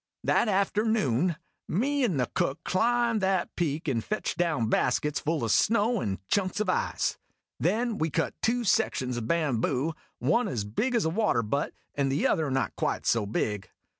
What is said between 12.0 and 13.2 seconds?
the other not quite